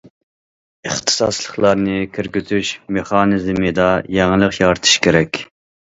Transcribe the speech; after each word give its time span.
ئىختىساسلىقلارنى 0.89 1.99
كىرگۈزۈش 2.17 2.73
مېخانىزمىدا 2.99 3.89
يېڭىلىق 4.19 4.63
يارىتىش 4.67 5.01
كېرەك. 5.09 5.47